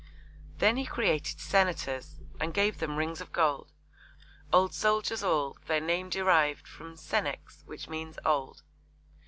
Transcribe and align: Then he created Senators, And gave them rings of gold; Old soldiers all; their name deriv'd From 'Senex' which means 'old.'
Then 0.57 0.77
he 0.77 0.85
created 0.87 1.39
Senators, 1.39 2.15
And 2.39 2.55
gave 2.55 2.79
them 2.79 2.95
rings 2.97 3.21
of 3.21 3.31
gold; 3.31 3.71
Old 4.51 4.73
soldiers 4.73 5.21
all; 5.21 5.59
their 5.67 5.79
name 5.79 6.09
deriv'd 6.09 6.67
From 6.67 6.95
'Senex' 6.97 7.61
which 7.67 7.87
means 7.87 8.17
'old.' 8.25 8.63